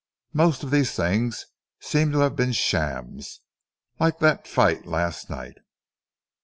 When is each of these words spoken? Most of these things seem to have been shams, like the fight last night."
Most 0.33 0.63
of 0.63 0.71
these 0.71 0.93
things 0.95 1.45
seem 1.79 2.11
to 2.11 2.21
have 2.21 2.35
been 2.35 2.53
shams, 2.53 3.41
like 3.99 4.17
the 4.17 4.41
fight 4.45 4.87
last 4.87 5.29
night." 5.29 5.57